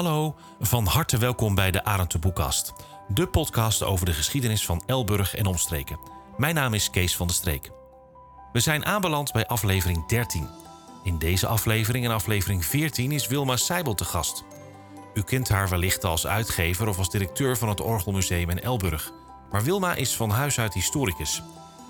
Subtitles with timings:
[0.00, 2.72] Hallo, van harte welkom bij de Arend de Boekkast.
[3.08, 5.98] De podcast over de geschiedenis van Elburg en omstreken.
[6.36, 7.70] Mijn naam is Kees van der Streek.
[8.52, 10.48] We zijn aanbeland bij aflevering 13.
[11.02, 14.44] In deze aflevering en aflevering 14 is Wilma Seibel te gast.
[15.14, 19.12] U kent haar wellicht als uitgever of als directeur van het Orgelmuseum in Elburg.
[19.50, 21.42] Maar Wilma is van huis uit historicus.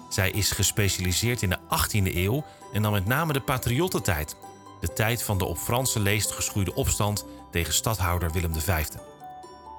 [0.08, 4.36] Zij is gespecialiseerd in de 18e eeuw en dan met name de patriottentijd.
[4.80, 8.84] De tijd van de op Franse leest geschoeide opstand tegen stadhouder Willem V.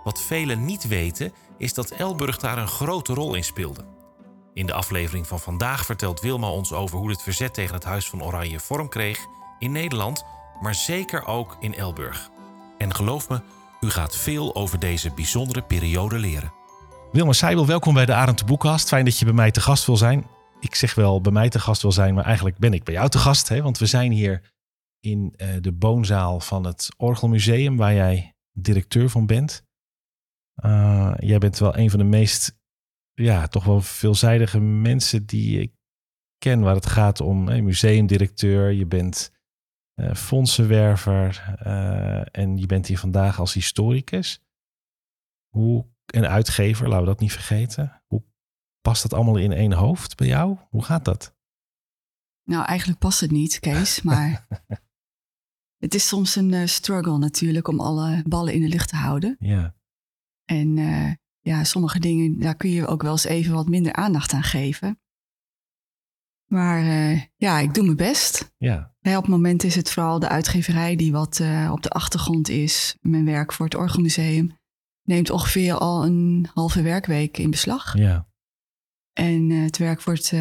[0.04, 3.86] Wat velen niet weten is dat Elburg daar een grote rol in speelde.
[4.54, 8.10] In de aflevering van vandaag vertelt Wilma ons over hoe het verzet tegen het Huis
[8.10, 9.20] van Oranje vorm kreeg
[9.60, 10.26] in Nederland,
[10.62, 12.30] maar zeker ook in Elburg.
[12.78, 13.42] En geloof me,
[13.82, 16.54] u gaat veel over deze bijzondere periode leren.
[17.12, 18.88] Wilma Seibel, welkom bij de Arend de Boekkast.
[18.88, 20.28] Fijn dat je bij mij te gast wil zijn.
[20.60, 23.10] Ik zeg wel bij mij te gast wil zijn, maar eigenlijk ben ik bij jou
[23.10, 23.50] te gast.
[23.50, 23.62] Hè?
[23.62, 24.42] Want we zijn hier
[25.02, 29.66] in uh, de boonzaal van het Orgelmuseum, waar jij directeur van bent.
[30.66, 32.60] Uh, jij bent wel een van de meest,
[33.14, 35.74] ja, toch wel veelzijdige mensen die ik
[36.38, 38.72] ken, waar het gaat om hey, museumdirecteur.
[38.72, 39.32] Je bent
[39.96, 41.56] uh, fondsenwerver
[42.32, 44.42] en je bent hier vandaag als historicus.
[45.50, 48.02] Hoe, en uitgever, laten we dat niet vergeten.
[48.08, 48.24] Hoe
[48.82, 50.58] past dat allemaal in één hoofd bij jou?
[50.70, 51.36] Hoe gaat dat?
[52.44, 54.48] Nou, eigenlijk past het niet, Kees, maar
[55.82, 59.36] het is soms een uh, struggle natuurlijk om alle ballen in de lucht te houden.
[59.40, 59.76] Ja.
[60.46, 64.34] En uh, ja, sommige dingen, daar kun je ook wel eens even wat minder aandacht
[64.34, 65.00] aan geven.
[66.46, 68.54] Maar uh, ja, ik doe mijn best.
[68.58, 68.96] Ja.
[69.00, 72.98] Hey, op het moment is het vooral de uitgeverij die wat op de achtergrond is.
[73.02, 74.60] Mijn werk voor het Orgelmuseum
[75.04, 77.98] neemt ongeveer al een halve werkweek in beslag.
[77.98, 78.28] Ja.
[79.14, 80.34] En het werk voor het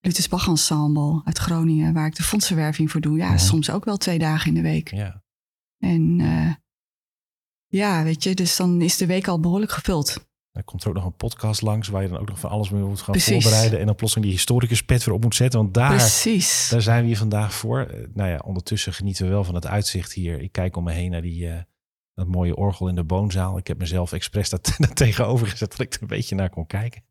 [0.00, 3.16] Luthers Bach Ensemble uit Groningen, waar ik de fondsenwerving voor doe.
[3.16, 4.90] Ja, soms ook wel twee dagen in de week.
[4.90, 5.22] Ja.
[5.78, 6.54] En uh,
[7.66, 10.28] ja, weet je, dus dan is de week al behoorlijk gevuld.
[10.52, 12.70] Er komt er ook nog een podcast langs waar je dan ook nog van alles
[12.70, 13.42] mee moet gaan Precies.
[13.42, 13.80] voorbereiden.
[13.80, 15.60] En dan plotseling die historicus pet weer op moet zetten.
[15.60, 16.68] Want daar, Precies.
[16.68, 18.08] daar zijn we hier vandaag voor.
[18.14, 20.40] Nou ja, ondertussen genieten we wel van het uitzicht hier.
[20.40, 21.58] Ik kijk om me heen naar die, uh,
[22.14, 23.58] dat mooie orgel in de boonzaal.
[23.58, 26.66] Ik heb mezelf expres dat, dat tegenover gezet dat ik er een beetje naar kon
[26.66, 27.02] kijken.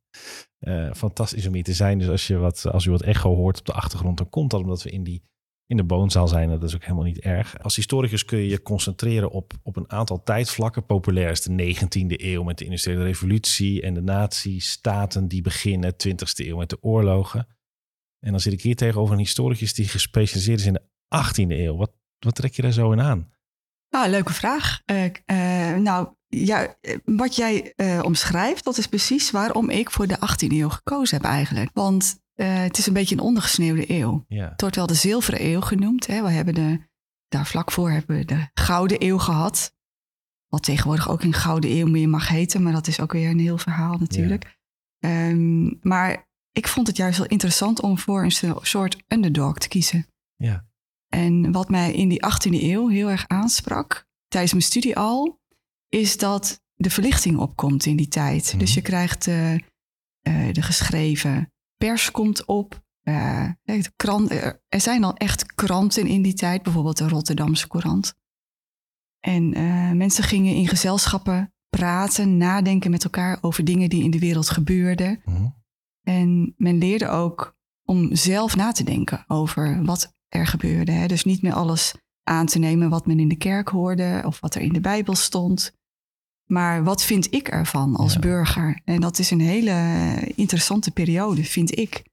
[0.60, 2.00] Uh, fantastisch om hier te zijn.
[2.00, 4.62] Dus als, je wat, als u wat echo hoort op de achtergrond, dan komt dat
[4.62, 5.24] omdat we in, die,
[5.66, 6.50] in de boonzaal zijn.
[6.50, 7.60] Dat is ook helemaal niet erg.
[7.64, 10.86] Als historicus kun je je concentreren op, op een aantal tijdvlakken.
[10.86, 15.94] Populair is de 19e eeuw met de industriële revolutie en de nazi-staten die beginnen.
[15.94, 17.48] 20e eeuw met de oorlogen.
[18.20, 20.84] En dan zit ik hier tegenover een historicus die gespecialiseerd is in de
[21.16, 21.76] 18e eeuw.
[21.76, 23.32] Wat, wat trek je daar zo in aan?
[23.90, 24.82] Ah, leuke vraag.
[24.86, 26.76] Uh, nou, ja,
[27.06, 31.26] wat jij uh, omschrijft, dat is precies waarom ik voor de 18e eeuw gekozen heb
[31.26, 31.70] eigenlijk.
[31.74, 34.26] Want het is een beetje een ondergesneeuwde eeuw.
[34.28, 34.50] Ja.
[34.50, 36.08] Het wordt wel de zilveren eeuw genoemd.
[36.08, 36.22] Hè.
[36.22, 36.80] We hebben de,
[37.28, 39.74] daar vlak voor hebben we de gouden eeuw gehad.
[40.48, 43.40] Wat tegenwoordig ook een gouden eeuw meer mag heten, maar dat is ook weer een
[43.40, 44.58] heel verhaal natuurlijk.
[44.98, 45.30] Ja.
[45.30, 50.08] Um, maar ik vond het juist wel interessant om voor een soort underdog te kiezen.
[50.36, 50.68] Ja.
[51.08, 55.39] En wat mij in die 18e eeuw heel erg aansprak, tijdens mijn studie al,
[55.90, 58.44] is dat de verlichting opkomt in die tijd.
[58.44, 58.60] Mm -hmm.
[58.60, 59.60] Dus je krijgt uh, uh,
[60.52, 62.88] de geschreven pers komt op.
[63.04, 64.32] Uh, de krant,
[64.68, 68.14] er zijn al echt kranten in die tijd, bijvoorbeeld de Rotterdamse Courant.
[69.20, 69.50] En
[69.98, 75.22] mensen gingen in gezelschappen praten, nadenken met elkaar over dingen die in de wereld gebeurden.
[75.26, 75.56] Mm -hmm.
[76.04, 80.92] En men leerde ook om zelf na te denken over wat er gebeurde.
[80.92, 81.08] Hè?
[81.08, 84.56] Dus niet meer alles aan te nemen wat men in de kerk hoorde of wat
[84.56, 85.78] er in de Bijbel stond.
[86.52, 88.20] Maar wat vind ik ervan als ja.
[88.20, 88.82] burger?
[88.84, 92.06] En dat is een hele interessante periode, vind ik.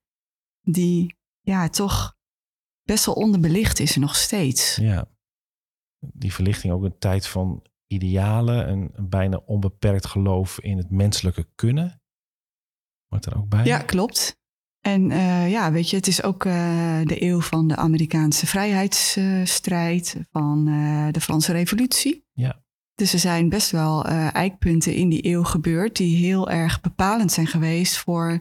[0.63, 2.17] Die ja, toch
[2.83, 4.77] best wel onderbelicht is nog steeds.
[4.77, 5.09] Ja,
[5.99, 11.49] die verlichting ook een tijd van idealen, een, een bijna onbeperkt geloof in het menselijke
[11.55, 12.03] kunnen.
[13.07, 13.65] Wordt er ook bij?
[13.65, 14.39] Ja, klopt.
[14.81, 16.53] En uh, ja, weet je, het is ook uh,
[17.05, 20.65] de eeuw van de Amerikaanse vrijheidsstrijd, uh, van
[21.13, 22.27] de Franse Revolutie.
[22.33, 22.65] Ja.
[22.97, 27.47] Dus er zijn best wel eikpunten in die eeuw gebeurd die heel erg bepalend zijn
[27.47, 28.39] geweest voor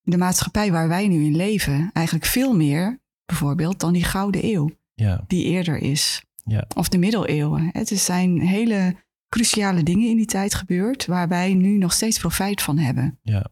[0.00, 1.90] de maatschappij waar wij nu in leven.
[1.92, 5.24] Eigenlijk veel meer, bijvoorbeeld, dan die Gouden Eeuw, ja.
[5.26, 6.24] die eerder is.
[6.44, 6.64] Ja.
[6.76, 7.68] Of de Middeleeuwen.
[7.72, 8.96] Het zijn hele
[9.28, 13.18] cruciale dingen in die tijd gebeurd, waar wij nu nog steeds profijt van hebben.
[13.22, 13.46] Ja.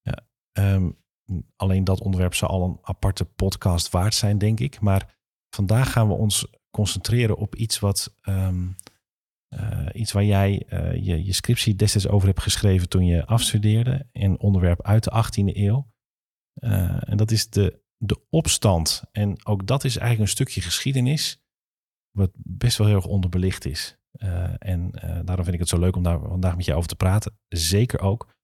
[0.00, 0.18] ja.
[0.52, 1.00] Um
[1.56, 4.80] alleen dat onderwerp zou al een aparte podcast waard zijn, denk ik.
[4.80, 5.16] Maar
[5.50, 8.14] vandaag gaan we ons concentreren op iets wat.
[8.22, 8.74] Um, uh,
[9.92, 14.08] iets waar jij uh, je, je scriptie destijds over hebt geschreven toen je afstudeerde.
[14.12, 15.90] Een onderwerp uit de 18e eeuw.
[16.54, 19.02] Uh, en dat is de, de opstand.
[19.12, 21.42] En ook dat is eigenlijk een stukje geschiedenis.
[22.10, 23.96] Wat best wel heel erg onderbelicht is.
[24.58, 24.90] en
[25.24, 27.38] daarom vind ik het zo leuk om daar vandaag met je over te praten.
[27.48, 28.34] Zeker ook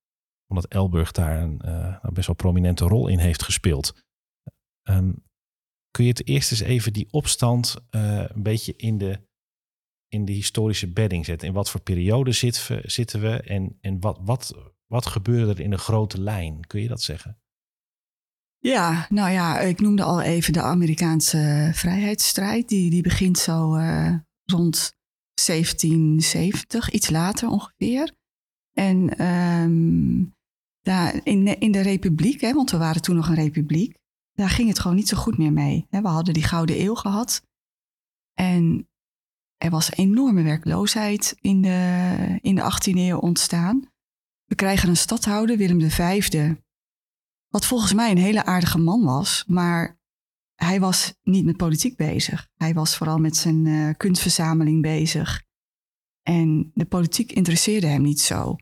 [0.47, 4.05] omdat Elburg daar een nou, best wel prominente rol in heeft gespeeld.
[4.83, 5.13] Ehm,
[5.91, 9.28] kun je het eerst eens even die opstand een beetje in de,
[10.09, 11.49] in de historische bedding zetten?
[11.49, 14.55] In wat voor periode we, zitten we en, en wat, wat,
[14.87, 16.67] wat gebeurde er in een grote lijn?
[16.67, 17.39] Kun je dat zeggen?
[18.59, 22.69] Ja, nou ja, ik noemde al even de Amerikaanse vrijheidsstrijd.
[22.69, 24.15] Die, die begint zo uh,
[24.45, 24.93] rond
[25.47, 28.13] 1770, iets later ongeveer.
[28.73, 30.37] En um,
[30.81, 33.97] daar in, in de republiek, hè, want we waren toen nog een republiek,
[34.33, 35.87] daar ging het gewoon niet zo goed meer mee.
[35.91, 37.43] We hadden die Gouden Eeuw gehad.
[38.35, 38.89] En
[39.59, 43.91] er was enorme werkloosheid in de, in de 18e eeuw ontstaan.
[44.45, 46.23] We krijgen een stadhouder, Willem V,
[47.49, 49.99] wat volgens mij een hele aardige man was, maar
[50.55, 52.49] hij was niet met politiek bezig.
[52.57, 55.43] Hij was vooral met zijn uh, kunstverzameling bezig.
[56.23, 58.57] En de politiek interesseerde hem niet zo.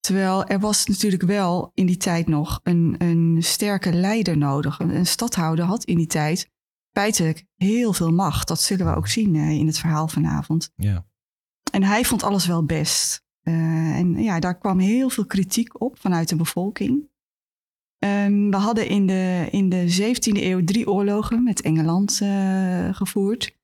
[0.00, 4.78] Terwijl er was natuurlijk wel in die tijd nog een, een sterke leider nodig.
[4.78, 6.50] Een, een stadhouder had in die tijd
[6.92, 8.48] feitelijk heel veel macht.
[8.48, 10.72] Dat zullen we ook zien uh, in het verhaal vanavond.
[10.76, 11.06] Ja.
[11.72, 13.24] En hij vond alles wel best.
[13.42, 17.10] Uh, en ja, daar kwam heel veel kritiek op vanuit de bevolking.
[18.04, 23.60] Um, we hadden in de, in de 17e eeuw drie oorlogen met Engeland uh, gevoerd.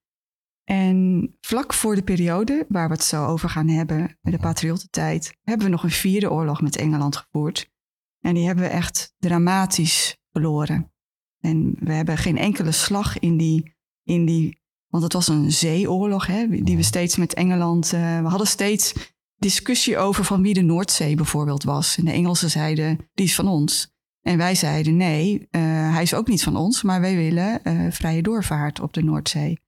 [0.63, 5.65] En vlak voor de periode waar we het zo over gaan hebben, de patriottentijd, hebben
[5.65, 7.71] we nog een vierde oorlog met Engeland gevoerd.
[8.19, 10.93] En die hebben we echt dramatisch verloren.
[11.39, 14.59] En we hebben geen enkele slag in die, in die
[14.89, 17.93] want het was een zeeoorlog, hè, die we steeds met Engeland.
[17.93, 21.97] Uh, we hadden steeds discussie over van wie de Noordzee bijvoorbeeld was.
[21.97, 23.97] En de Engelsen zeiden, die is van ons.
[24.21, 25.61] En wij zeiden, nee, uh,
[25.93, 29.59] hij is ook niet van ons, maar wij willen uh, vrije doorvaart op de Noordzee.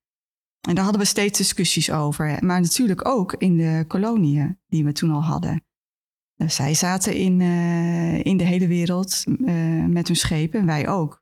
[0.61, 2.45] En daar hadden we steeds discussies over.
[2.45, 5.63] Maar natuurlijk ook in de koloniën die we toen al hadden.
[6.47, 7.41] Zij zaten in,
[8.21, 9.23] in de hele wereld
[9.87, 11.20] met hun schepen en wij ook.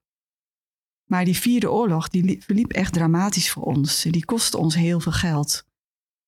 [1.09, 4.01] Maar die vierde oorlog, die verliep echt dramatisch voor ons.
[4.01, 5.65] Die kostte ons heel veel geld.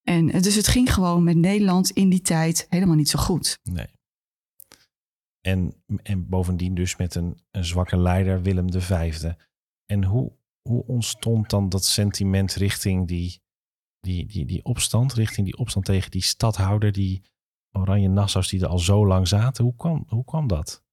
[0.03, 3.59] En dus het ging gewoon met Nederland in die tijd helemaal niet zo goed.
[3.63, 3.87] Nee.
[5.41, 9.23] En, en bovendien dus met een, een zwakke leider, Willem V.
[9.85, 10.31] En hoe,
[10.61, 13.41] hoe ontstond dan dat sentiment richting die,
[13.99, 17.21] die, die, die opstand, richting die opstand tegen die stadhouder, die
[17.71, 19.63] Oranje Nassau's die er al zo lang zaten?
[19.63, 20.83] Hoe kwam, hoe kwam dat?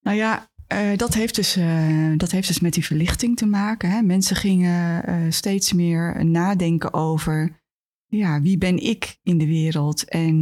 [0.00, 3.90] Nou ja, uh, dat, heeft dus, uh, dat heeft dus met die verlichting te maken.
[3.90, 4.02] Hè?
[4.02, 7.60] Mensen gingen uh, steeds meer nadenken over
[8.06, 10.04] ja, wie ben ik in de wereld?
[10.04, 10.36] En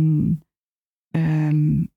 [1.11, 1.91] um,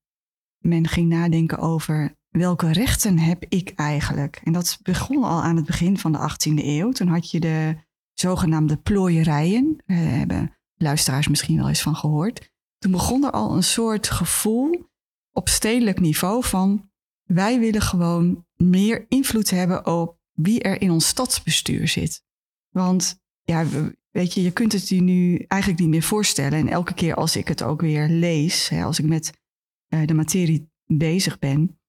[0.57, 4.41] men ging nadenken over welke rechten heb ik eigenlijk?
[4.43, 6.91] En dat begon al aan het begin van de 18e eeuw.
[6.91, 7.75] Toen had je de
[8.13, 9.77] zogenaamde plooierijen.
[9.85, 12.51] Daar hebben luisteraars misschien wel eens van gehoord.
[12.77, 14.89] Toen begon er al een soort gevoel
[15.31, 16.91] op stedelijk niveau van
[17.23, 22.23] wij willen gewoon meer invloed hebben op wie er in ons stadsbestuur zit.
[22.69, 23.65] Want ja,
[24.09, 26.59] weet je, je kunt het je nu eigenlijk niet meer voorstellen.
[26.59, 29.41] En elke keer als ik het ook weer lees, hè, als ik met
[29.89, 31.79] uh, de materie bezig ben,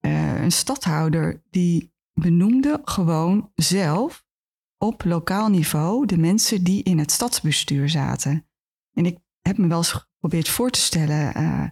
[0.00, 4.24] uh, een stadhouder die benoemde gewoon zelf
[4.78, 8.48] op lokaal niveau de mensen die in het stadsbestuur zaten.
[8.92, 11.68] En ik heb me wel eens geprobeerd voor te stellen, uh,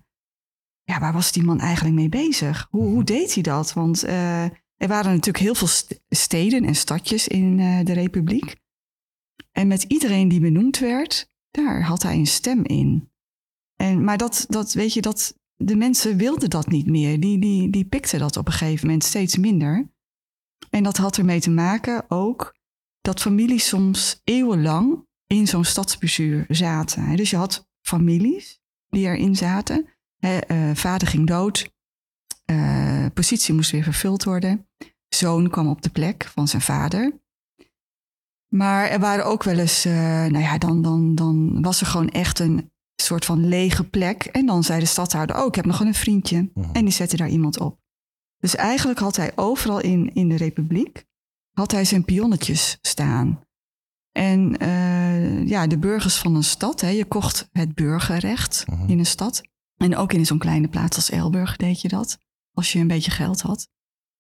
[0.89, 2.67] ja, waar was die man eigenlijk mee bezig?
[2.71, 3.05] Hoe, hoe mhm.
[3.05, 3.73] deed hij dat?
[3.73, 4.43] Want uh,
[4.77, 8.57] er waren natuurlijk heel veel steden en stadjes in uh, de Republiek.
[9.53, 13.11] En met iedereen die benoemd werd, daar had hij een stem in.
[13.77, 17.21] En, maar dat, dat, weet je, dat, de mensen wilden dat niet meer.
[17.21, 19.91] Die, die, die pikten dat op een gegeven moment steeds minder.
[20.71, 22.55] En dat had ermee te maken ook
[23.01, 27.17] dat families soms eeuwenlang in zo'n stadsbestuur zaten.
[27.17, 29.98] Dus je had families die erin zaten.
[30.21, 31.71] Uh, vader ging dood,
[32.51, 34.69] uh, positie moest weer vervuld worden.
[35.09, 37.21] Zoon kwam op de plek van zijn vader.
[38.49, 39.93] Maar er waren ook wel eens, uh,
[40.25, 44.25] nou ja, dan, dan, dan was er gewoon echt een soort van lege plek.
[44.25, 46.51] En dan zei de stadhouder, oh, ik heb nog een vriendje.
[46.55, 46.71] Mhm.
[46.73, 47.79] En die zette daar iemand op.
[48.39, 51.05] Dus eigenlijk had hij overal in, in de republiek,
[51.53, 53.47] had hij zijn pionnetjes staan.
[54.13, 54.57] En
[55.47, 58.91] ja, de burgers van een stad, hè, je kocht het burgerrecht mhm.
[58.91, 59.43] in een stad.
[59.79, 62.19] En ook in zo'n kleine plaats als Elburg deed je dat,
[62.53, 63.69] als je een beetje geld had.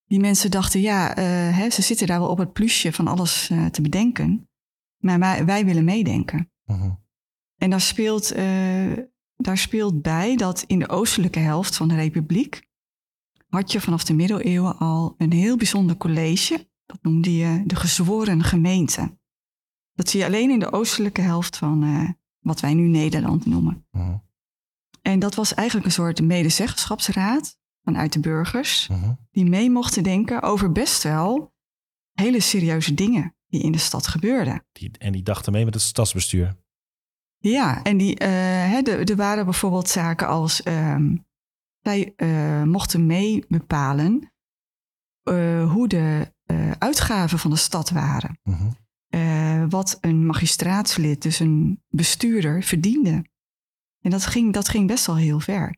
[0.05, 1.25] Die mensen dachten, ja, uh,
[1.57, 4.49] hè, ze zitten daar wel op het plusje van alles uh, te bedenken.
[4.99, 6.50] Maar wij, wij willen meedenken.
[6.67, 6.93] Uh
[7.57, 8.99] En daar speelt, uh,
[9.37, 12.67] daar speelt bij dat in de oostelijke helft van de republiek
[13.49, 16.69] had je vanaf de middeleeuwen al een heel bijzonder college.
[16.87, 19.19] Dat noemde je de gezworen gemeente.
[19.95, 23.87] Dat zie je alleen in de oostelijke helft van, wat wij nu Nederland noemen.
[23.91, 24.17] Mhm.
[25.09, 29.12] En dat was eigenlijk een soort medezeggenschapsraad vanuit de burgers, Mhm.
[29.31, 31.55] die mee mochten denken over best wel
[32.12, 34.65] hele serieuze dingen die in de stad gebeurden.
[34.73, 36.57] Die, en die dachten mee met het stadsbestuur.
[37.38, 38.29] Ja, en die, eh,
[38.71, 41.17] hè, de- er waren bijvoorbeeld zaken als ehm,
[41.81, 44.33] zij eh, mochten mee bepalen
[45.23, 46.33] eh, hoe de
[46.79, 48.38] uitgaven van de stad waren.
[48.43, 48.71] Mhm.
[49.69, 53.25] Wat een magistraatslid, dus een bestuurder, verdiende.
[54.00, 55.76] En dat ging, dat ging best wel heel ver.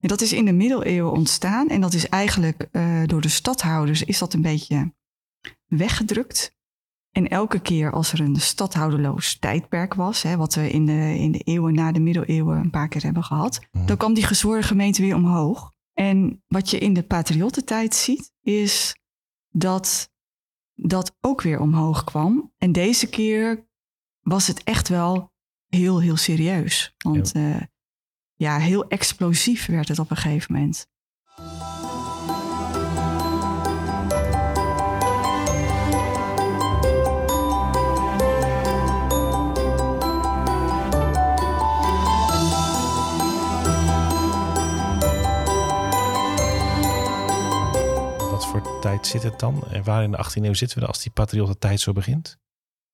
[0.00, 4.02] En dat is in de middeleeuwen ontstaan en dat is eigenlijk eh, door de stadhouders
[4.02, 4.94] is dat een beetje
[5.66, 6.58] weggedrukt.
[7.10, 11.32] En elke keer als er een stadhouderloos tijdperk was, hè, wat we in de, in
[11.32, 13.86] de eeuwen na de middeleeuwen een paar keer hebben gehad, Mhm.
[13.86, 15.72] dan kwam die gezworen gemeente weer omhoog.
[15.92, 18.96] En wat je in de patriottentijd ziet, is
[19.48, 20.12] dat
[20.74, 22.52] dat ook weer omhoog kwam.
[22.58, 23.68] En deze keer
[24.20, 25.32] was het echt wel
[25.70, 26.94] heel, heel serieus.
[26.98, 27.68] Want ja,
[28.34, 30.88] ja heel explosief werd het op een gegeven moment.
[48.30, 49.64] Wat voor tijd zit het dan?
[49.70, 52.38] En waar in de 18e eeuw zitten we als die patriottentijd zo begint?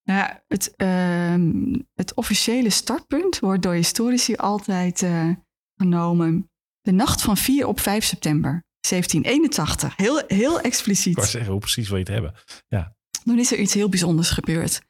[0.06, 5.30] Nou, ja, het, uh, het officiële startpunt wordt door historici altijd uh,
[5.76, 9.96] genomen de nacht van 4 op 5 september 1781.
[9.96, 11.12] Heel, heel expliciet.
[11.12, 12.34] Ik wou zeggen, hoe precies wil je het hebben?
[12.68, 12.96] Ja.
[13.25, 14.80] Toen is er iets heel bijzonders gebeurd.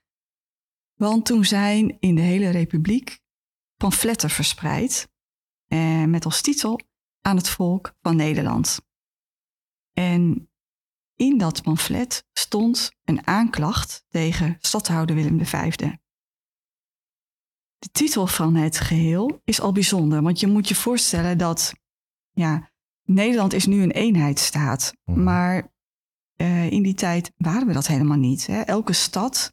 [0.95, 3.19] Want toen zijn in de hele republiek
[3.77, 5.09] pamfletten verspreid.
[5.67, 6.81] Eh, met als titel
[7.21, 8.81] aan het volk van Nederland.
[9.93, 10.51] En
[11.17, 15.75] in dat pamflet stond een aanklacht tegen stadhouder Willem V.
[17.79, 21.75] De titel van het geheel is al bijzonder, want je moet je voorstellen dat
[22.33, 22.71] ja,
[23.05, 25.23] Nederland is nu een eenheidsstaat, Mhm.
[25.23, 25.75] maar
[26.37, 28.47] uh, in die tijd waren we dat helemaal niet.
[28.47, 28.61] Hè?
[28.61, 29.53] Elke stad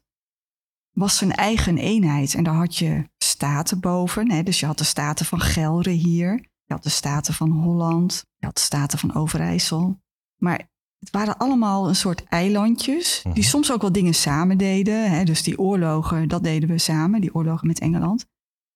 [0.90, 4.30] was zijn eigen eenheid en daar had je staten boven.
[4.30, 4.42] Hè?
[4.42, 6.32] Dus je had de staten van Gelre hier,
[6.64, 10.02] je had de staten van Holland, je had de staten van Overijssel.
[10.36, 10.68] Maar
[11.04, 13.42] het waren allemaal een soort eilandjes, die Mhm.
[13.42, 15.10] soms ook wel dingen samen deden.
[15.10, 15.24] Hè?
[15.24, 18.26] Dus die oorlogen, dat deden we samen, die oorlogen met Engeland.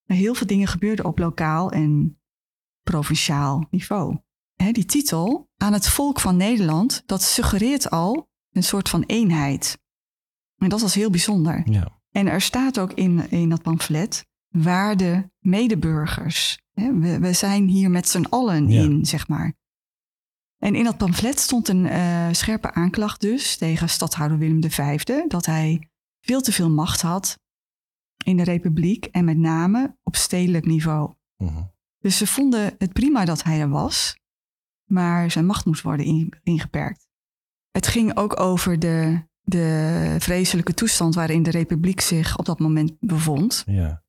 [0.05, 2.19] Maar heel veel dingen gebeurden op lokaal en
[2.83, 4.17] provinciaal niveau.
[4.55, 9.79] Hè, die titel, aan het volk van Nederland, dat suggereert al een soort van eenheid.
[10.57, 11.63] En dat was heel bijzonder.
[11.71, 12.01] Ja.
[12.11, 16.59] En er staat ook in, in dat pamflet, waarde medeburgers.
[16.73, 18.83] Hè, we, we zijn hier met z'n allen Ja.
[18.83, 19.55] in, zeg maar.
[20.59, 25.47] En in dat pamflet stond een eh, scherpe aanklacht dus tegen stadhouder Willem V, dat
[25.47, 25.89] hij
[26.21, 27.39] veel te veel macht had
[28.25, 31.15] in de republiek en met name op stedelijk niveau.
[31.37, 31.63] Mhm.
[31.99, 34.17] Dus ze vonden het prima dat hij er was,
[34.85, 37.07] maar zijn macht moest worden in- ingeperkt.
[37.71, 42.97] Het ging ook over de, de vreselijke toestand waarin de republiek zich op dat moment
[43.01, 43.63] bevond.
[43.67, 44.03] ja.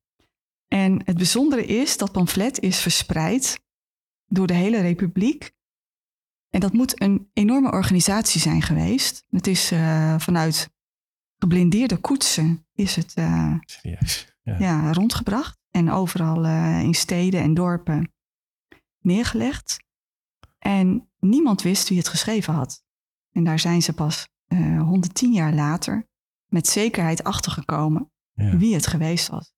[0.68, 3.60] En het bijzondere is dat pamflet is verspreid
[4.26, 5.52] door de hele republiek.
[6.50, 9.24] En dat moet een enorme organisatie zijn geweest.
[9.30, 10.70] Het is eh, vanuit
[11.38, 14.34] geblindeerde koetsen is het eh, Serieus.
[14.42, 14.58] Ja.
[14.58, 15.58] ja, rondgebracht.
[15.70, 18.12] En overal eh, in steden en dorpen
[18.98, 19.78] neergelegd.
[20.58, 22.84] En niemand wist wie het geschreven had.
[23.32, 26.08] En daar zijn ze pas eh 110 jaar later
[26.46, 28.56] met zekerheid achtergekomen Ja.
[28.56, 29.52] wie het geweest was.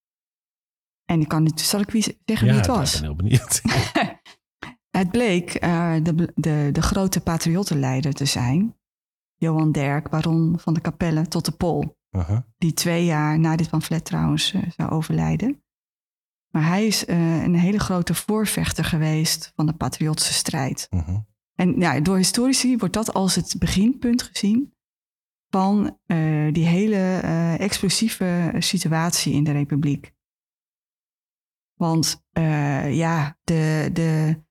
[1.04, 2.94] En ik kan niet, zal ik wie, zeggen wie het Ja, was?
[2.94, 3.61] Ik ben heel benieuwd.
[4.92, 8.76] Het bleek eh, de, de, de grote patriottenleider te zijn.
[9.34, 12.00] Johan Derk, baron van de Capelle tot de Pol.
[12.58, 15.62] Die twee jaar na dit pamflet trouwens eh, zou overlijden.
[16.50, 20.87] Maar hij is eh, een hele grote voorvechter geweest van de patriottische strijd.
[20.90, 21.20] Mhm.
[21.54, 24.75] En ja, door historici wordt dat als het beginpunt gezien
[25.50, 25.99] van
[26.52, 27.18] die hele
[27.58, 30.12] explosieve situatie in de Republiek.
[31.75, 32.25] Want
[32.88, 34.42] ja, de, de,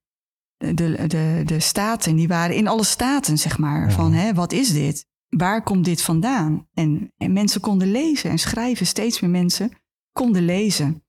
[0.76, 4.74] de, de, de staten, die waren in alle staten, zeg maar, van hè, wat is
[4.74, 5.06] dit?
[5.30, 6.68] Waar komt dit vandaan?
[6.74, 9.72] En, en mensen konden lezen en schrijven, steeds meer mensen
[10.12, 11.04] konden lezen.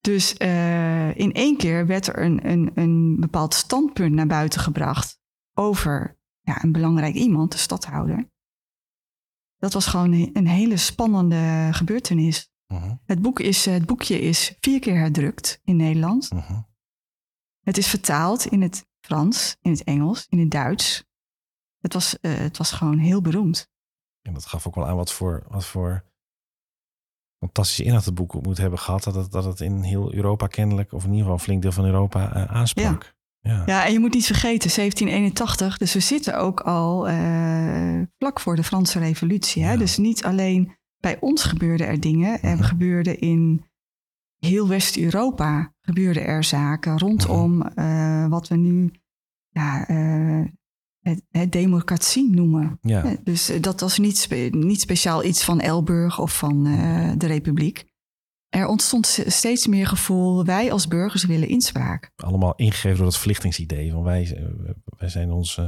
[0.00, 5.18] Dus eh, in één keer werd er een, een, een bepaald standpunt naar buiten gebracht
[5.54, 8.30] over ja, een belangrijk iemand, de stadhouder.
[9.56, 12.50] Dat was gewoon een- een hele spannende gebeurtenis.
[12.66, 12.94] Mhm.
[13.04, 16.30] Het, boek is, het boekje is vier keer herdrukt in Nederland.
[16.32, 16.60] Mhm.
[17.68, 21.04] Het is vertaald in het Frans, in het Engels, in het Duits.
[21.80, 23.70] Het was, eh, het was gewoon heel beroemd.
[24.22, 26.04] En dat gaf ook wel aan wat voor, wat voor
[27.38, 29.04] fantastische inhoud het boek moet hebben gehad.
[29.04, 31.72] Dat het, dat het in heel Europa kennelijk, of in ieder geval een flink deel
[31.72, 33.16] van Europa, uh, aansprak.
[33.40, 33.62] Ja.
[33.66, 33.86] ja.
[33.86, 38.64] en je moet niet vergeten, 1781, dus we zitten ook al uh, vlak voor de
[38.64, 39.64] Franse Revolutie.
[39.64, 39.76] Hè?
[39.76, 43.67] Dus niet alleen bij ons gebeurden er dingen, er gebeurden in
[44.38, 48.90] heel West-Europa gebeurden er zaken rondom uh, wat we nu
[49.48, 49.86] ja,
[51.30, 52.78] het, democratie noemen.
[52.82, 53.16] Ja.
[53.24, 57.86] Dus eh, dat was niet, niet speciaal iets van Elburg of van uh, de Republiek.
[58.48, 62.10] Er ontstond steeds meer gevoel, wij als burgers willen inspraak.
[62.16, 63.90] Allemaal ingegeven door dat verlichtingsidee.
[63.90, 64.44] Van wij, eh,
[64.98, 65.60] wij zijn ons,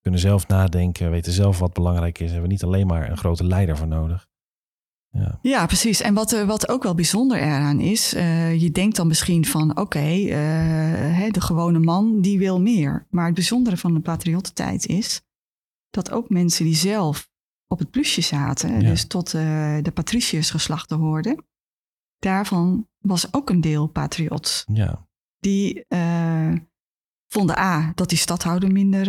[0.00, 2.30] kunnen zelf nadenken, weten zelf wat belangrijk is.
[2.30, 4.26] Hebben we niet alleen maar een grote leider voor nodig.
[5.14, 5.38] Ja.
[5.42, 6.00] ja, precies.
[6.00, 9.70] En wat, eh, wat ook wel bijzonder eraan is, uh, je denkt dan misschien van
[9.70, 13.06] oké, okay, uh, de gewone man die wil meer.
[13.10, 15.22] Maar het bijzondere van de patriottentijd is
[15.90, 17.30] dat ook mensen die zelf
[17.66, 19.42] op het plusje zaten, dus tot uh,
[19.82, 21.44] de patriciërsgeslachten hoorden,
[22.18, 24.64] daarvan was ook een deel patriot.
[24.72, 25.06] Ja.
[25.38, 25.86] Die
[27.28, 29.06] vonden A, dat die stadhouder minder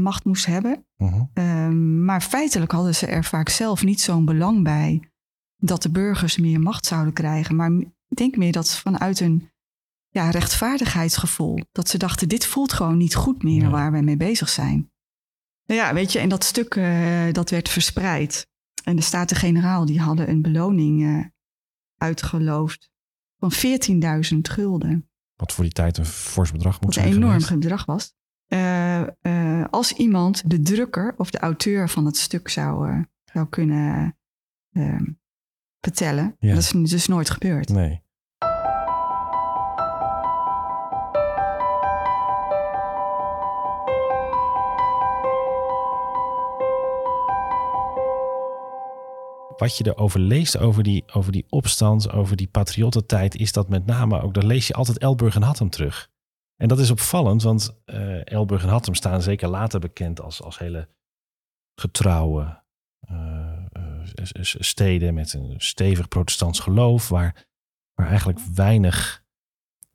[0.00, 0.86] macht moest hebben.
[0.96, 1.68] -huh.
[2.04, 5.13] maar feitelijk hadden ze er vaak zelf niet zo'n belang bij
[5.66, 7.56] dat de burgers meer macht zouden krijgen.
[7.56, 7.70] Maar
[8.08, 9.50] ik denk meer dat vanuit een
[10.08, 11.58] ja, rechtvaardigheidsgevoel.
[11.72, 14.92] Dat ze dachten, dit voelt gewoon niet goed meer waar we mee bezig zijn.
[15.66, 18.46] Nou ja, weet je, en dat stuk uh, dat werd verspreid.
[18.84, 21.24] En de Staten-Generaal die hadden een beloning uh,
[21.96, 22.90] uitgeloofd
[23.38, 23.52] van
[24.32, 25.08] 14.000 gulden.
[25.36, 27.06] Wat voor die tijd een fors bedrag moet zijn.
[27.06, 28.14] Wat een enorm bedrag was.
[28.48, 34.16] Uh, als iemand de drukker of de auteur van het stuk zou, zou kunnen
[35.84, 36.36] vertellen.
[36.40, 37.68] Dat is dus nooit gebeurd.
[37.68, 38.02] Nee.
[49.56, 53.86] Wat je erover leest, over die, over die opstand, over die patriottentijd, is dat met
[53.86, 56.10] name ook, daar lees je altijd Elburg en Hattem terug.
[56.56, 60.58] En dat is opvallend, want uh, Elburg en Hattem staan zeker later bekend als, als
[60.58, 60.88] hele
[61.74, 62.62] getrouwe,
[63.10, 63.64] uh,
[64.42, 67.46] steden met een stevig protestants geloof, waar,
[67.94, 69.24] waar eigenlijk weinig,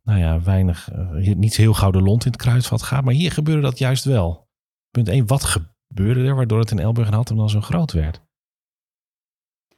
[0.04, 3.04] nou ja, weinig, uh, niet heel gouden lont in het kruidvat gaat.
[3.04, 4.48] Maar hier gebeurde dat juist wel.
[4.92, 8.22] Punt 1, wat gebeurde er waardoor het in Elburg en Hattem dan zo groot werd?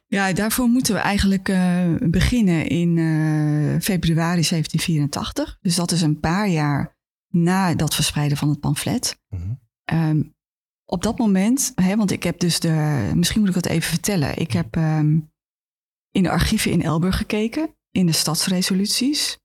[0.06, 5.58] Ja, daarvoor moeten we eigenlijk uh, beginnen in uh, februari 1784.
[5.60, 6.96] Dus dat is een paar jaar
[7.28, 9.20] na dat verspreiden van het pamflet.
[9.28, 10.31] Mm -hmm
[10.92, 14.36] op dat moment, hè, want ik heb dus de, misschien moet ik dat even vertellen.
[14.36, 15.32] Ik heb um,
[16.10, 19.38] in de archieven in Elburg gekeken, in de stadsresoluties.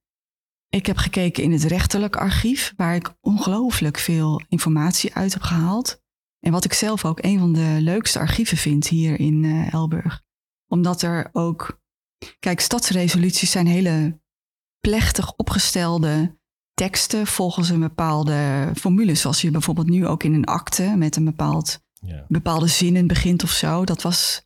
[0.69, 6.01] Ik heb gekeken in het rechterlijk archief, waar ik ongelooflijk veel informatie uit heb gehaald.
[6.39, 10.23] En wat ik zelf ook een van de leukste archieven vind hier in uh, Elburg.
[10.67, 11.81] Omdat er ook,
[12.39, 14.21] kijk, stadsresoluties zijn hele
[14.79, 16.39] plechtig opgestelde
[16.77, 19.15] teksten volgens een bepaalde formule.
[19.15, 22.25] Zoals je bijvoorbeeld nu ook in een akte met een bepaald, ja.
[22.27, 23.85] bepaalde zinnen begint of zo.
[23.85, 24.45] Dat was,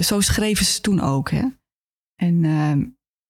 [0.00, 1.30] zo schreven ze toen ook.
[1.30, 1.44] Hè?
[2.16, 2.72] En uh,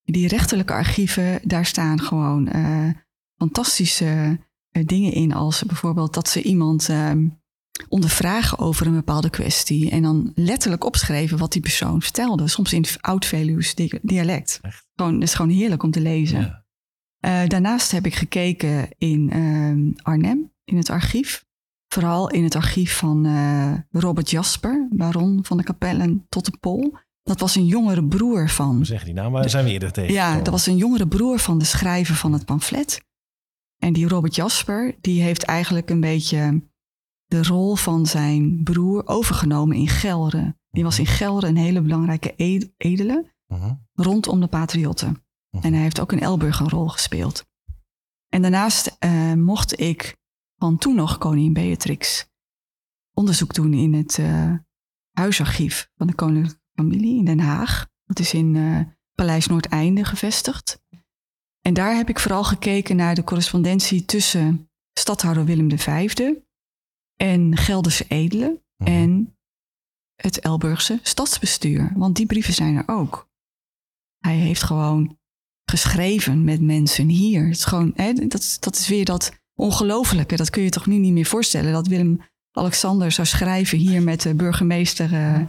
[0.04, 2.88] die rechterlijke archieven, daar staan gewoon uh,
[3.36, 4.38] fantastische
[4.72, 5.32] uh, dingen in.
[5.32, 7.26] Als bijvoorbeeld dat ze iemand ehm,
[7.88, 9.90] ondervragen over een bepaalde kwestie.
[9.90, 12.48] En dan letterlijk opschreven wat die persoon vertelde.
[12.48, 14.58] Soms in oud-Veluws dialect.
[14.62, 14.86] Echt?
[14.94, 16.40] Gewoon, het is gewoon heerlijk om te lezen.
[16.40, 16.63] Ja.
[17.24, 21.44] Uh, daarnaast heb ik gekeken in uh, Arnhem, in het archief.
[21.88, 26.94] Vooral in het archief van uh, Robert Jasper, baron van de Kapellen tot de Pol.
[27.22, 28.76] Dat was een jongere broer van.
[28.76, 29.32] Hoe zeg die naam?
[29.32, 30.12] Waar zijn we eerder tegen?
[30.12, 33.04] Ja, dat was een jongere broer van de schrijver van het pamflet.
[33.78, 36.62] En die Robert Jasper, die heeft eigenlijk een beetje
[37.26, 40.56] de rol van zijn broer overgenomen in Gelre.
[40.70, 42.34] Die was in Gelre een hele belangrijke
[42.76, 43.72] edele uh -huh.
[43.94, 45.23] rondom de patriotten.
[45.60, 47.46] En hij heeft ook in Elburg een rol gespeeld.
[48.28, 50.16] En daarnaast uh, mocht ik
[50.56, 52.32] van toen nog koningin Beatrix
[53.14, 54.52] onderzoek doen in het uh,
[55.12, 57.86] huisarchief van de koninklijke familie in Den Haag.
[58.04, 58.80] Dat is in uh,
[59.14, 60.82] Paleis Noordeinde gevestigd.
[61.60, 66.08] En daar heb ik vooral gekeken naar de correspondentie tussen stadhouder Willem V
[67.16, 68.90] en Gelderse edelen mhm.
[68.90, 69.36] en
[70.14, 71.92] het Elburgse stadsbestuur.
[71.94, 73.28] Want die brieven zijn er ook.
[74.18, 75.18] Hij heeft gewoon
[75.64, 77.44] geschreven met mensen hier.
[77.44, 80.36] Het is gewoon, hè, dat, dat is weer dat ongelofelijke.
[80.36, 81.72] Dat kun je toch nu niet meer voorstellen.
[81.72, 85.40] Dat Willem-Alexander zou schrijven hier met de burgemeester uh,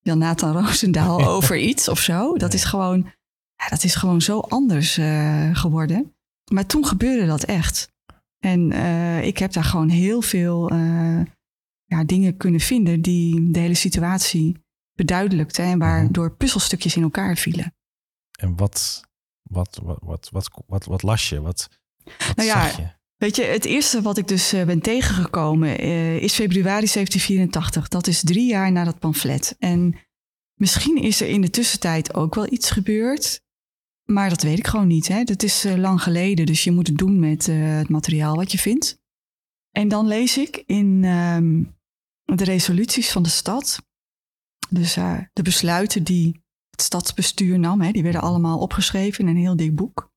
[0.00, 2.36] Jan Nathan Roosendaal over iets of zo.
[2.36, 3.12] Dat is gewoon,
[3.56, 6.14] ja, dat is gewoon zo anders uh, geworden.
[6.52, 7.92] Maar toen gebeurde dat echt.
[8.38, 10.72] En uh, ik heb daar gewoon heel veel
[11.84, 17.74] ja, dingen kunnen vinden die de hele situatie beduidelijkte en waardoor puzzelstukjes in elkaar vielen.
[18.38, 19.02] En wat,
[19.54, 21.40] wat, wat, wat, wat, wat, wat las je?
[21.40, 21.68] Wat,
[22.04, 23.02] wat Nou ja, zag je?
[23.16, 27.88] Weet je, het eerste wat ik dus eh, ben tegengekomen eh, is februari 1784.
[27.88, 29.56] Dat is drie jaar na dat pamflet.
[29.58, 29.94] En
[30.54, 33.42] misschien is er in de tussentijd ook wel iets gebeurd.
[34.04, 35.08] Maar dat weet ik gewoon niet.
[35.08, 35.24] Hè?
[35.24, 38.58] Dat is eh, lang geleden, dus je moet het doen met het materiaal wat je
[38.58, 38.98] vindt.
[39.70, 41.62] En dan lees ik in ehm,
[42.36, 43.82] de resoluties van de stad.
[44.68, 44.94] Dus
[45.32, 46.43] de besluiten die
[46.74, 50.12] het stadsbestuur nam, hè, die werden allemaal opgeschreven in een heel dik boek.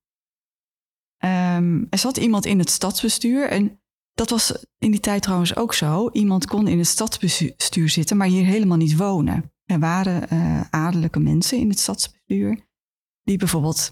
[1.18, 3.82] Ehm, er zat iemand in het stadsbestuur en
[4.14, 6.10] dat was in die tijd trouwens ook zo.
[6.10, 9.52] Iemand kon in het stadsbestuur zitten, maar hier helemaal niet wonen.
[9.66, 12.68] Er waren eh, adellijke mensen in het stadsbestuur
[13.24, 13.92] die bijvoorbeeld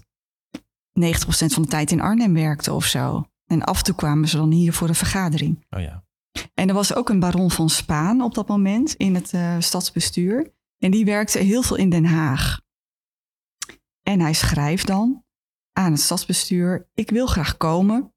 [1.00, 3.24] 90% van de tijd in Arnhem werkten of zo.
[3.46, 5.66] En af en toe kwamen ze dan hier voor een vergadering.
[5.70, 6.04] Oh ja.
[6.54, 10.54] En er was ook een baron van Spaan op dat moment in het eh, stadsbestuur.
[10.86, 12.60] En die werkte heel veel in Den Haag.
[14.02, 15.24] En hij schrijft dan
[15.72, 18.14] aan het stadsbestuur: Ik wil graag komen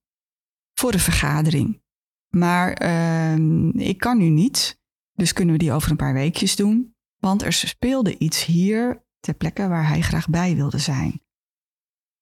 [0.74, 1.82] voor de vergadering.
[2.28, 4.80] Maar ehm, ik kan nu niet.
[5.14, 6.96] Dus kunnen we die over een paar weekjes doen.
[7.20, 11.22] Want er speelde iets hier ter plekke waar hij graag bij wilde zijn.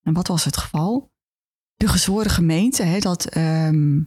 [0.02, 1.12] En wat was het geval?
[1.76, 3.36] De gezworen gemeente, hè, dat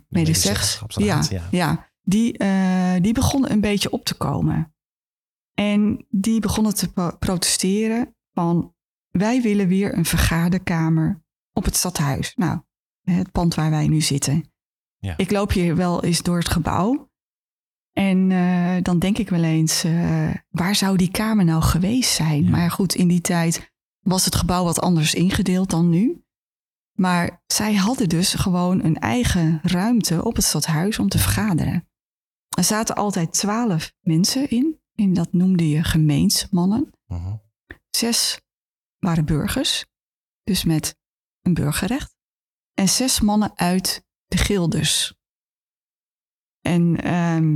[0.09, 1.49] medezeggenschap, ja, ja.
[1.51, 4.75] ja, die, eh, die begon een beetje op te komen.
[5.61, 8.75] En die begonnen te pro- protesteren van
[9.11, 12.35] wij willen weer een vergaderkamer op het stadhuis.
[12.35, 12.61] Nou,
[13.03, 14.53] het pand waar wij nu zitten.
[14.99, 15.17] Ja.
[15.17, 17.11] Ik loop hier wel eens door het gebouw.
[17.93, 22.45] En eh, dan denk ik wel eens, eh, waar zou die kamer nou geweest zijn?
[22.45, 22.51] Ja.
[22.51, 26.25] Maar goed, in die tijd was het gebouw wat anders ingedeeld dan nu.
[26.99, 31.89] Maar zij hadden dus gewoon een eigen ruimte op het stadhuis om te vergaderen.
[32.57, 34.80] Er zaten altijd twaalf mensen in.
[35.01, 36.91] En dat noemde je gemeensmannen.
[37.07, 37.37] Mhm.
[37.91, 38.41] Zes
[38.99, 39.85] waren burgers,
[40.43, 40.97] dus met
[41.43, 42.17] een burgerrecht.
[42.75, 45.15] En zes mannen uit de gildes.
[46.61, 47.53] En ehm,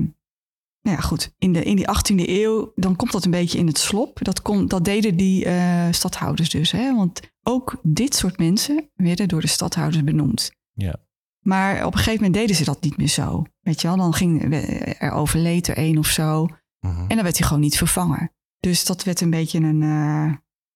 [0.80, 3.66] nou ja, goed, in, de, in die 18e eeuw, dan komt dat een beetje in
[3.66, 4.24] het slop.
[4.24, 6.70] Dat, kon, dat deden die eh, stadhouders dus.
[6.70, 6.94] Hè?
[6.94, 10.50] Want ook dit soort mensen werden door de stadhouders benoemd.
[10.72, 10.96] Ja.
[11.40, 13.44] Maar op een gegeven moment deden ze dat niet meer zo.
[13.60, 14.54] Weet je wel, dan ging
[14.98, 16.48] er overleed er één of zo.
[16.84, 17.00] Mhm.
[17.00, 18.32] En dan werd hij gewoon niet vervangen.
[18.60, 20.34] Dus dat werd een beetje een eh,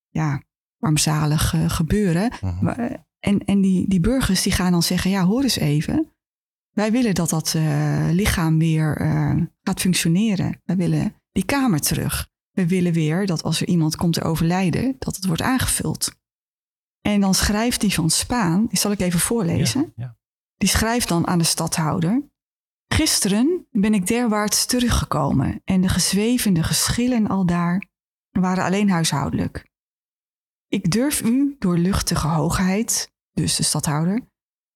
[0.09, 0.42] ja,
[0.79, 2.33] armzalig eh, gebeuren.
[2.40, 2.64] Mhm.
[2.64, 6.12] Maar, eh, En, en die, die burgers die gaan dan zeggen, ja, hoor eens even.
[6.71, 7.57] Wij willen dat dat
[8.11, 8.97] lichaam weer
[9.62, 10.61] gaat functioneren.
[10.64, 12.29] Wij willen die kamer terug.
[12.51, 16.16] We willen weer dat als er iemand komt te overlijden, dat het wordt aangevuld.
[17.01, 19.92] En dan schrijft die van Spaan, die zal ik even voorlezen.
[19.97, 20.16] Ja, ja.
[20.57, 22.23] Die schrijft dan aan de stadhouder.
[22.88, 27.87] Gisteren ben ik derwaarts teruggekomen en de gezwevende geschillen aldaar
[28.31, 29.66] waren alleen huishoudelijk.
[30.68, 34.29] Ik durf u door luchtige hoogheid, dus de stadhouder,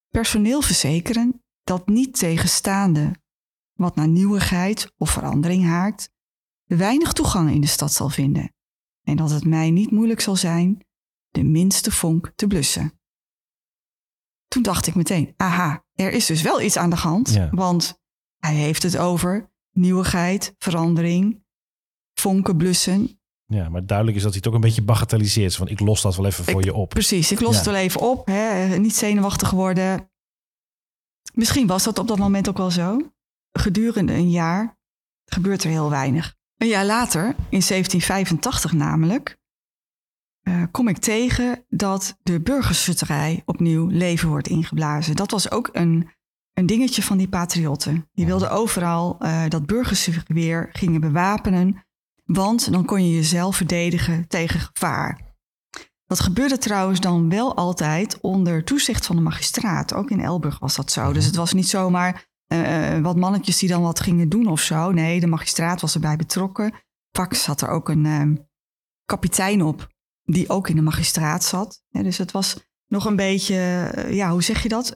[0.08, 3.20] personeel verzekeren dat niet tegenstaande
[3.72, 6.10] wat naar nieuwigheid of verandering haakt,
[6.64, 8.54] weinig toegang in de stad zal vinden
[9.02, 10.86] en dat het mij niet moeilijk zal zijn
[11.28, 13.00] de minste vonk te blussen.
[14.48, 17.50] Toen dacht ik meteen, aha, er is dus wel iets aan de hand, Ja.
[17.50, 18.00] want
[18.46, 21.44] hij heeft het over nieuwigheid, verandering,
[22.14, 23.20] vonken blussen.
[23.46, 25.56] ja, maar duidelijk is dat hij het ook een beetje bagatelliseert.
[25.56, 26.88] Van ik los dat wel even voor Ik- je op.
[26.88, 27.56] Precies, ik los Ja.
[27.56, 30.10] het wel even op, hè, niet zenuwachtig worden.
[31.34, 33.12] Misschien was dat op dat moment ook wel zo.
[33.52, 34.78] Gedurende een jaar
[35.24, 36.34] gebeurt er heel weinig.
[36.56, 39.38] Een jaar later, in 1785 namelijk,
[40.42, 45.16] eh, kom ik tegen dat de burgerschutterij opnieuw leven wordt ingeblazen.
[45.16, 46.10] Dat was ook een,
[46.54, 48.08] een dingetje van die patriotten.
[48.12, 51.84] Die wilden overal eh, dat burgers zich weer gingen bewapenen,
[52.24, 55.30] want dan kon je jezelf verdedigen tegen gevaar.
[56.06, 59.94] Dat gebeurde trouwens dan wel altijd onder toezicht van de magistraat.
[59.94, 61.12] Ook in Elburg was dat zo.
[61.12, 64.60] Dus het was niet zomaar eh, eh, wat mannetjes die dan wat gingen doen of
[64.60, 64.90] zo.
[64.90, 66.72] Nee, de magistraat was erbij betrokken.
[67.10, 68.44] Vaak zat er ook een eh,
[69.04, 69.88] kapitein op
[70.22, 71.82] die ook in de magistraat zat.
[71.88, 73.54] Ja, dus het was nog een beetje,
[74.10, 74.94] ja, hoe zeg je dat?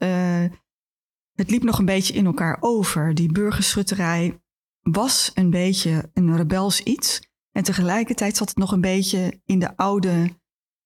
[1.36, 3.14] Het liep nog een beetje in elkaar over.
[3.14, 4.40] Die burgerschutterij
[4.82, 7.20] was een beetje een rebels iets.
[7.52, 10.36] En tegelijkertijd zat het nog een beetje in de oude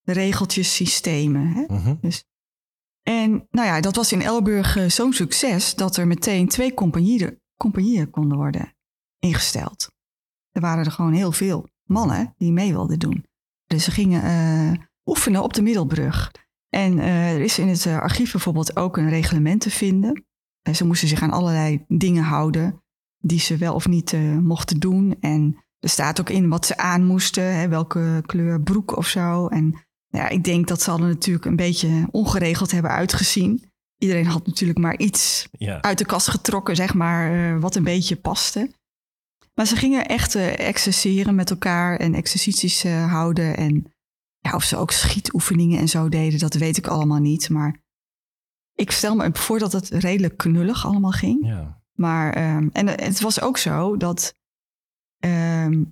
[0.03, 1.47] regeltjes, systemen.
[1.47, 1.63] Hè?
[1.67, 1.95] Mhm.
[3.01, 7.39] En nou ja, dat was in Elburg eh, zo'n succes dat er meteen twee compagnieën,
[7.57, 8.75] compagnieën konden worden
[9.19, 9.91] ingesteld.
[10.51, 13.25] Er waren er gewoon heel veel mannen die mee wilden doen.
[13.65, 16.31] Dus ze gingen eh, oefenen op de Middelbrug.
[16.69, 20.25] En eh, er is in het archief bijvoorbeeld ook een reglement te vinden.
[20.61, 22.81] En ze moesten zich aan allerlei dingen houden
[23.19, 25.15] die ze wel of niet eh, mochten doen.
[25.19, 29.47] En er staat ook in wat ze aan moesten, hè, welke kleur broek of zo.
[29.47, 29.75] En
[30.07, 33.63] ja, ik denk dat ze hadden natuurlijk een beetje ongeregeld hebben uitgezien.
[33.97, 35.81] Iedereen had natuurlijk maar iets Ja.
[35.81, 38.71] uit de kast getrokken, zeg maar, eh, wat een beetje paste.
[39.53, 43.57] Maar ze gingen echt eh exerceren met elkaar en exercities houden.
[43.57, 43.93] En
[44.39, 47.49] ja, of ze ook schietoefeningen en zo deden, dat weet ik allemaal niet.
[47.49, 47.79] Maar
[48.81, 51.45] ik stel me voor dat het redelijk knullig allemaal ging.
[51.47, 51.81] Ja.
[51.93, 54.35] Maar, ehm, en het was ook zo dat,
[55.19, 55.83] ehm,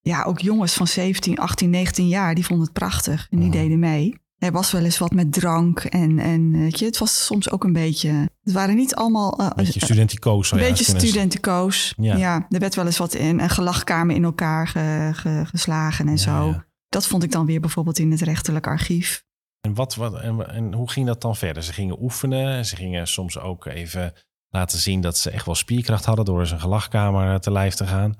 [0.00, 3.26] ja, ook jongens van 17, 18, 19 jaar, die vonden het prachtig.
[3.30, 4.14] En die deden mee.
[4.38, 7.64] Er was wel eens wat met drank en, en weet je, het was soms ook
[7.64, 8.10] een beetje,
[8.42, 9.38] het waren niet allemaal...
[9.38, 10.50] eh, Een beetje eh, studenticoos.
[10.52, 11.94] een je beetje studenticoos.
[11.96, 12.16] Ja.
[12.16, 12.46] Ja.
[12.50, 16.18] er werd wel eens wat in een gelachkamer in elkaar ge- ge- geslagen en Ja,
[16.18, 16.46] zo.
[16.46, 16.66] ja.
[16.88, 19.24] Dat vond ik dan weer bijvoorbeeld in het rechterlijk archief.
[19.60, 21.62] En, wat, wat, en, en hoe ging dat dan verder?
[21.62, 22.66] Ze gingen oefenen.
[22.66, 24.12] Ze gingen soms ook even
[24.48, 27.86] laten zien dat ze echt wel spierkracht hadden door eens een gelachkamer te lijf te
[27.86, 28.14] gaan.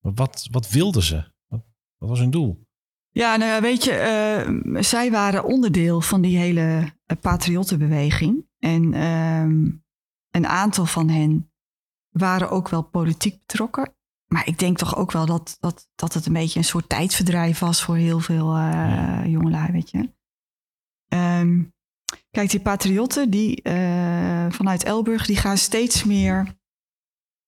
[0.00, 1.24] Maar wat, wat wilden ze?
[1.46, 1.60] Wat,
[1.98, 2.66] wat was hun doel?
[3.10, 8.46] Ja, nou ja, weet je, eh, zij waren onderdeel van die hele eh, patriottenbeweging.
[8.58, 9.70] En ehm,
[10.30, 11.52] een aantal van hen
[12.10, 13.94] waren ook wel politiek betrokken.
[14.26, 17.58] Maar ik denk toch ook wel dat, dat, dat het een beetje een soort tijdverdrijf
[17.58, 20.12] was voor heel veel eh jongelui, weet je.
[21.12, 21.62] Ehm,
[22.30, 26.54] kijk, die patriotten die, eh, vanuit Elburg, die gaan steeds meer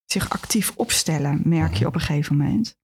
[0.04, 1.86] zich actief opstellen, merk je Mhm.
[1.86, 2.76] op een gegeven moment.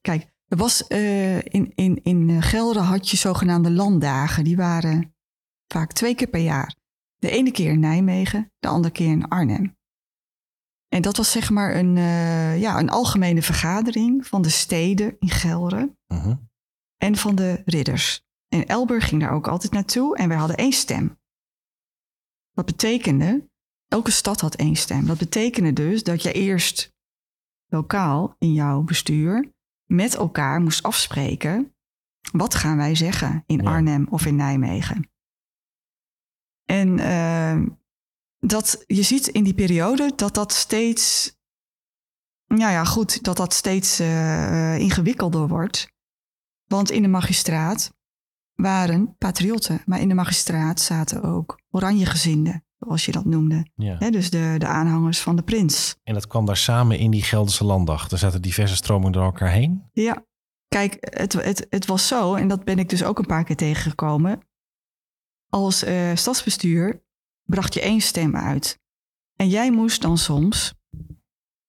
[0.00, 4.44] Kijk, er was eh, in, in, in eh, Gelre had je zogenaamde landdagen.
[4.44, 5.14] Die waren
[5.72, 6.74] vaak twee keer per jaar.
[7.16, 9.76] De ene keer in Nijmegen, de andere keer in Arnhem.
[10.88, 11.96] En dat was zeg maar een,
[12.58, 16.34] ja, een algemene vergadering van de steden in Gelre Mhm.
[16.96, 18.26] en van de ridders.
[18.48, 21.18] En Elburg ging daar ook altijd naartoe en wij hadden één stem.
[22.52, 23.48] Dat betekende,
[23.88, 25.06] elke stad had één stem.
[25.06, 26.96] Dat betekende dus dat je eerst
[27.66, 29.52] lokaal in jouw bestuur
[29.84, 31.74] met elkaar moest afspreken.
[32.32, 33.70] Wat gaan wij zeggen in Ja.
[33.70, 35.10] Arnhem of in Nijmegen?
[36.64, 37.62] En eh,
[38.38, 41.36] dat, je ziet in die periode dat dat steeds,
[42.46, 45.92] nou ja, goed, dat dat steeds eh, ingewikkelder wordt.
[46.66, 47.97] Want in de magistraat
[48.62, 53.66] waren patriotten, maar in de magistraat zaten ook oranjegezinden, zoals je dat noemde.
[53.74, 54.10] Ja.
[54.10, 55.96] Dus de, de aanhangers van de prins.
[56.04, 58.10] En dat kwam daar samen in die Gelderse landdag.
[58.10, 59.82] Er zaten diverse stromingen door elkaar heen.
[59.92, 60.24] Ja,
[60.68, 63.56] kijk, het, het, het was zo, en dat ben ik dus ook een paar keer
[63.56, 64.40] tegengekomen.
[65.48, 67.02] Als eh, stadsbestuur
[67.44, 68.80] bracht je één stem uit.
[69.36, 70.74] En jij moest dan soms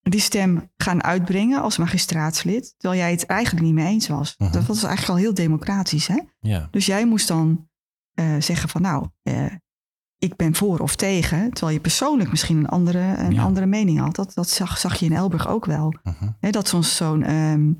[0.09, 4.35] die stem gaan uitbrengen als magistraatslid, terwijl jij het eigenlijk niet mee eens was.
[4.37, 4.51] Mhm.
[4.51, 6.19] Dat was eigenlijk al heel democratisch, hè?
[6.39, 6.67] Ja.
[6.71, 7.67] Dus jij moest dan
[8.13, 9.45] eh, zeggen van nou, eh,
[10.17, 13.43] ik ben voor of tegen, terwijl je persoonlijk misschien een andere, een Ja.
[13.43, 14.15] andere mening had.
[14.15, 15.93] Dat, dat zag, zag je in Elburg ook wel.
[16.03, 16.29] Mhm.
[16.39, 17.71] Hè, dat soms zo'n ehm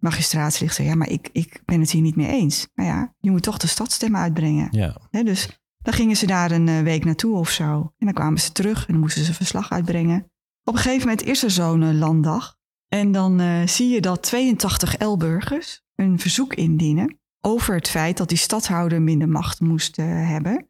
[0.00, 2.68] magistraatslid zegt, ja, maar ik, ik ben het hier niet mee eens.
[2.74, 4.68] Maar ja, je moet toch de stadstem uitbrengen.
[4.70, 4.96] Ja.
[5.10, 7.92] Hè, dus dan gingen ze daar een eh, week naartoe of zo.
[7.98, 10.29] En dan kwamen ze terug en dan moesten ze verslag uitbrengen.
[10.64, 12.58] Op een gegeven moment is er zo'n eh, landdag.
[12.88, 18.28] En dan eh, zie je dat 82 Elburgers een verzoek indienen over het feit dat
[18.28, 20.68] die stadhouder minder macht moest eh, hebben.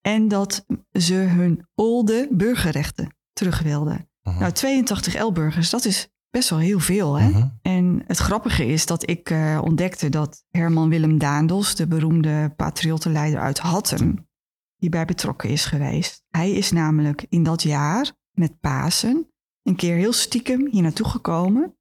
[0.00, 4.10] En dat ze hun olde burgerrechten terug wilden.
[4.22, 4.38] Mhm.
[4.38, 7.18] Nou, 82 Elburgers, dat is best wel heel veel.
[7.18, 7.28] Hè?
[7.28, 7.48] Mhm.
[7.62, 13.58] En het grappige is dat ik ontdekte dat Herman Willem Daendels, de beroemde patriottenleider uit
[13.58, 14.28] Hattem,
[14.76, 16.24] hierbij betrokken is geweest.
[16.28, 19.30] Hij is namelijk in dat jaar met Pasen
[19.62, 21.76] een keer heel stiekem hier naartoe gekomen.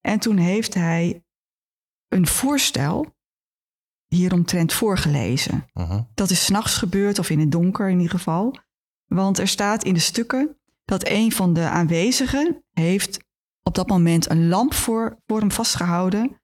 [0.00, 1.24] En toen heeft hij
[2.08, 3.14] een voorstel
[4.06, 5.66] hieromtrent voorgelezen.
[5.72, 6.02] Mhm.
[6.14, 8.56] Dat is s'nachts gebeurd, of in het donker in ieder geval.
[9.06, 13.18] Want er staat in de stukken dat een van de aanwezigen heeft
[13.62, 16.40] op dat moment een lamp voor, voor hem vastgehouden,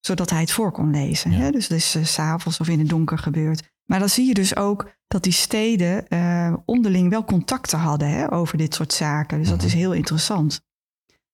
[0.00, 1.30] zodat hij het voor kon lezen.
[1.30, 1.36] Ja.
[1.36, 1.50] Hè?
[1.50, 3.74] Dus het is s s'avonds of in het donker gebeurd.
[3.84, 8.32] Maar dan zie je dus ook dat die steden eh, onderling wel contacten hadden hè,
[8.32, 9.38] over dit soort zaken.
[9.38, 9.66] Dus dat Mhm.
[9.66, 10.64] is heel interessant.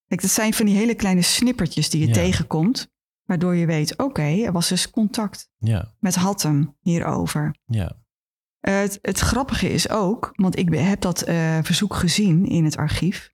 [0.06, 2.12] Kijk, dat zijn van die hele kleine snippertjes die je Ja.
[2.12, 2.90] tegenkomt,
[3.24, 5.94] waardoor je weet, oké, er was dus contact Ja.
[6.00, 7.56] met Hattem hierover.
[7.64, 8.00] Ja.
[8.60, 13.30] Het, het grappige is ook, want ik heb dat eh, verzoek gezien in het archief,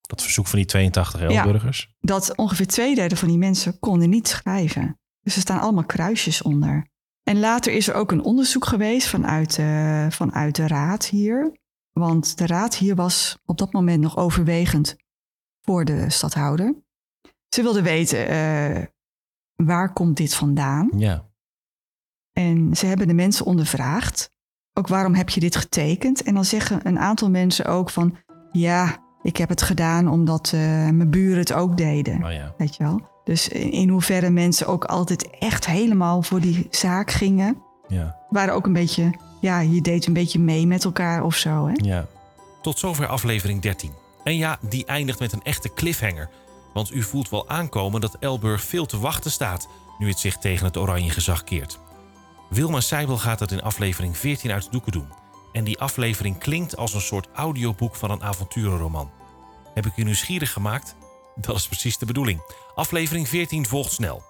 [0.00, 1.94] Dat verzoek van die 82 Elburgers.
[2.00, 4.98] dat ongeveer twee derde van die mensen konden niet schrijven.
[5.20, 6.89] Dus er staan allemaal kruisjes onder.
[7.30, 11.58] En later is er ook een onderzoek geweest vanuit, eh, vanuit de raad hier.
[11.92, 14.96] Want de raad hier was op dat moment nog overwegend
[15.60, 16.74] voor de stadhouder.
[17.48, 18.84] Ze wilden weten, eh,
[19.54, 20.90] waar komt dit vandaan?
[20.96, 21.28] Ja.
[22.32, 24.32] En ze hebben de mensen ondervraagd.
[24.72, 26.22] Ook waarom heb je dit getekend?
[26.22, 28.16] En dan zeggen een aantal mensen ook van...
[28.52, 32.24] ja, ik heb het gedaan omdat uh, mijn buren het ook deden.
[32.24, 32.54] Oh ja.
[32.58, 33.19] Weet je wel?
[33.30, 37.62] Dus in, in, hoeverre mensen ook altijd echt helemaal voor die zaak gingen.
[37.88, 38.16] Ja.
[38.28, 41.66] Waren ook een beetje, ja, je deed een beetje mee met elkaar of zo.
[41.66, 41.72] Hè?
[41.74, 42.06] Ja.
[42.62, 43.92] Tot zover aflevering 13.
[44.24, 46.28] En ja, die eindigt met een echte cliffhanger.
[46.72, 50.66] Want u voelt wel aankomen dat Elburg veel te wachten staat nu het zich tegen
[50.66, 51.78] het oranje gezag keert.
[52.48, 55.08] Wilma Seibel gaat het in aflevering 14 uit de doeken doen.
[55.52, 59.10] En die aflevering klinkt als een soort audioboek van een avonturenroman.
[59.74, 60.94] Heb ik u nieuwsgierig gemaakt?
[61.34, 62.40] Dat is precies de bedoeling.
[62.80, 64.22] Aflevering 14 volgt snel.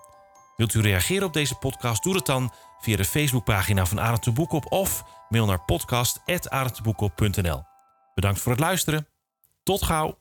[0.57, 2.03] Wilt u reageren op deze podcast?
[2.03, 7.63] Doe het dan via de Facebookpagina van Arend Boekop of mail naar podcast.arendteboekop.nl.
[8.15, 9.09] Bedankt voor het luisteren.
[9.63, 10.20] Tot gauw!